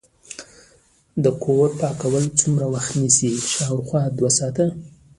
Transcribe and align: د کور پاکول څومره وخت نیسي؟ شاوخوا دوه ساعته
د 1.23 1.25
کور 1.43 1.69
پاکول 1.81 2.25
څومره 2.39 2.65
وخت 2.73 2.91
نیسي؟ 3.01 3.31
شاوخوا 3.53 4.01
دوه 4.17 4.31
ساعته 4.37 4.65